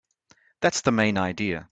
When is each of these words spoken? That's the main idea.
That's 0.61 0.81
the 0.81 0.91
main 0.91 1.15
idea. 1.17 1.69